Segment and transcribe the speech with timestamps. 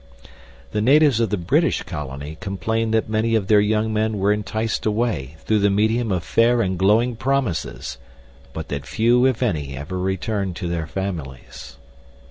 [0.71, 4.87] The natives of the British Colony complained that many of their young men were enticed
[4.87, 7.99] away through the medium of fair and glowing promises,
[8.51, 11.77] but that few if any ever returned to their families.